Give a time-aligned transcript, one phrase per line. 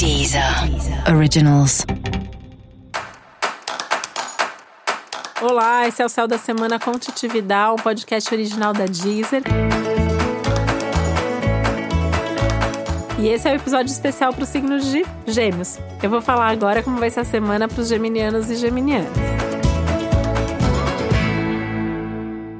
[0.00, 0.42] Deezer
[1.14, 1.84] Originals.
[5.42, 9.42] Olá, esse é o Céu da Semana com Titividade, um podcast original da Deezer.
[13.18, 15.78] E esse é o episódio especial para o signo de Gêmeos.
[16.02, 19.49] Eu vou falar agora como vai ser a semana para os geminianos e geminianas.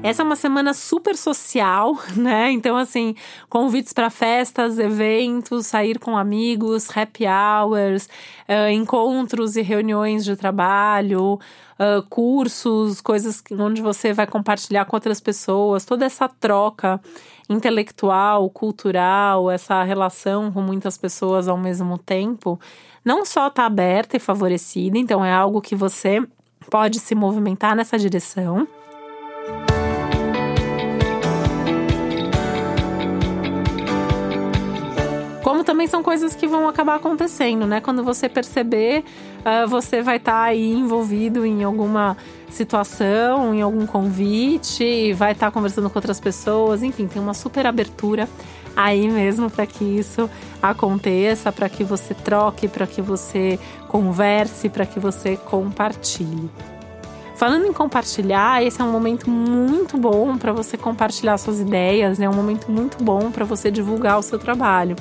[0.03, 2.51] Essa é uma semana super social, né?
[2.51, 3.15] Então, assim,
[3.47, 8.09] convites para festas, eventos, sair com amigos, happy hours,
[8.49, 11.39] uh, encontros e reuniões de trabalho,
[11.79, 16.99] uh, cursos, coisas onde você vai compartilhar com outras pessoas, toda essa troca
[17.47, 22.59] intelectual, cultural, essa relação com muitas pessoas ao mesmo tempo,
[23.05, 26.25] não só está aberta e favorecida, então é algo que você
[26.71, 28.67] pode se movimentar nessa direção.
[35.43, 37.81] Como também são coisas que vão acabar acontecendo, né?
[37.81, 39.03] Quando você perceber,
[39.39, 42.15] uh, você vai estar tá aí envolvido em alguma
[42.49, 47.65] situação, em algum convite, vai estar tá conversando com outras pessoas, enfim, tem uma super
[47.65, 48.29] abertura
[48.75, 50.29] aí mesmo para que isso
[50.61, 56.49] aconteça, para que você troque, para que você converse, para que você compartilhe.
[57.35, 62.27] Falando em compartilhar, esse é um momento muito bom para você compartilhar suas ideias, né?
[62.27, 64.95] É um momento muito bom para você divulgar o seu trabalho.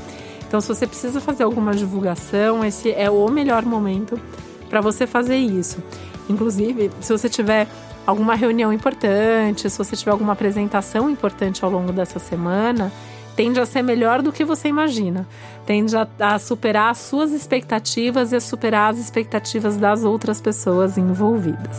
[0.50, 4.20] Então, se você precisa fazer alguma divulgação, esse é o melhor momento
[4.68, 5.80] para você fazer isso.
[6.28, 7.68] Inclusive, se você tiver
[8.04, 12.90] alguma reunião importante, se você tiver alguma apresentação importante ao longo dessa semana,
[13.36, 15.24] tende a ser melhor do que você imagina.
[15.64, 20.98] Tende a, a superar as suas expectativas e a superar as expectativas das outras pessoas
[20.98, 21.78] envolvidas.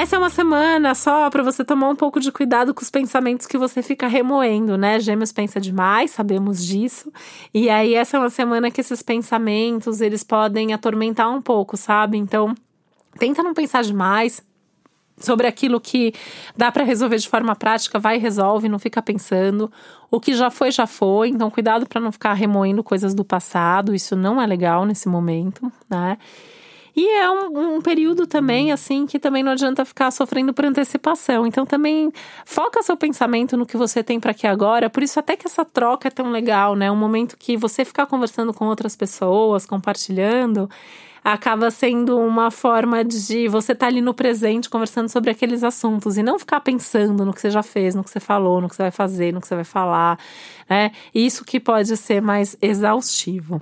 [0.00, 3.46] Essa é uma semana só para você tomar um pouco de cuidado com os pensamentos
[3.46, 4.98] que você fica remoendo, né?
[4.98, 7.12] Gêmeos pensa demais, sabemos disso.
[7.52, 12.16] E aí essa é uma semana que esses pensamentos, eles podem atormentar um pouco, sabe?
[12.16, 12.54] Então,
[13.18, 14.42] tenta não pensar demais,
[15.18, 16.14] sobre aquilo que
[16.56, 19.70] dá para resolver de forma prática, vai resolve, não fica pensando.
[20.10, 23.94] O que já foi, já foi, então cuidado para não ficar remoendo coisas do passado,
[23.94, 26.16] isso não é legal nesse momento, né?
[26.94, 31.46] E é um, um, período também, assim, que também não adianta ficar sofrendo por antecipação.
[31.46, 32.12] Então, também
[32.44, 34.90] foca seu pensamento no que você tem para aqui agora.
[34.90, 36.90] Por isso, até que essa troca é tão legal, né?
[36.90, 40.68] Um momento que você ficar conversando com outras pessoas, compartilhando,
[41.24, 46.16] acaba sendo uma forma de você estar tá ali no presente, conversando sobre aqueles assuntos
[46.16, 48.76] e não ficar pensando no que você já fez, no que você falou, no que
[48.76, 50.18] você vai fazer, no que você vai falar,
[50.68, 50.92] né?
[51.14, 53.60] Isso que pode ser mais exaustivo.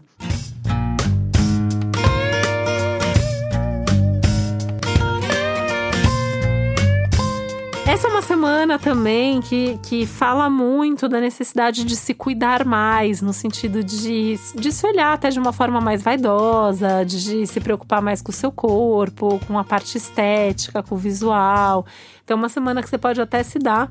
[7.98, 13.20] Essa é uma semana também que, que fala muito da necessidade de se cuidar mais,
[13.20, 18.00] no sentido de, de se olhar até de uma forma mais vaidosa, de, se preocupar
[18.00, 21.84] mais com o seu corpo, com a parte estética, com o visual.
[22.22, 23.90] Então, é uma semana que você pode até se dar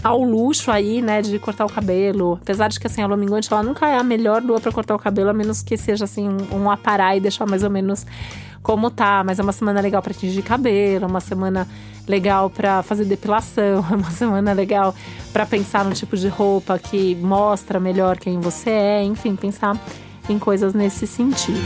[0.00, 2.38] ao luxo aí, né, de cortar o cabelo.
[2.40, 3.18] Apesar de que, assim, a lua
[3.50, 6.28] ela nunca é a melhor lua para cortar o cabelo, a menos que seja, assim,
[6.52, 8.06] um, aparar e deixar mais ou menos
[8.62, 9.24] como tá.
[9.24, 11.66] Mas é uma semana legal para tingir cabelo, é uma semana
[12.10, 14.94] legal para fazer depilação, é uma semana legal
[15.32, 19.78] para pensar no tipo de roupa que mostra melhor quem você é, enfim, pensar
[20.28, 21.60] em coisas nesse sentido.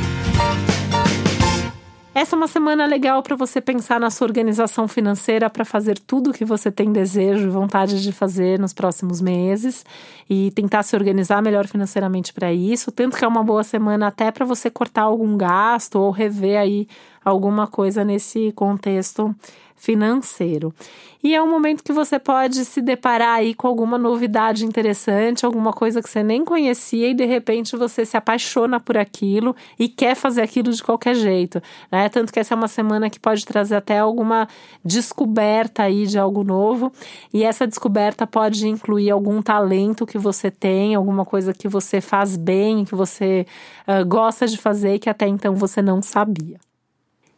[2.15, 6.31] Essa é uma semana legal para você pensar na sua organização financeira para fazer tudo
[6.31, 9.85] o que você tem desejo e vontade de fazer nos próximos meses
[10.31, 12.93] e tentar se organizar melhor financeiramente para isso.
[12.93, 16.87] Tanto que é uma boa semana até para você cortar algum gasto ou rever aí
[17.25, 19.35] alguma coisa nesse contexto
[19.77, 20.75] financeiro.
[21.23, 25.73] E é um momento que você pode se deparar aí com alguma novidade interessante, alguma
[25.73, 30.15] coisa que você nem conhecia e de repente você se apaixona por aquilo e quer
[30.15, 32.11] fazer aquilo de qualquer jeito, né?
[32.11, 34.47] Tanto que essa é uma semana que pode trazer até alguma
[34.85, 36.93] descoberta aí de algo novo,
[37.33, 42.37] e essa descoberta pode incluir algum talento que você tem, alguma coisa que você faz
[42.37, 43.47] bem, que você
[43.89, 46.64] uh, gosta de fazer que até então você não sabia.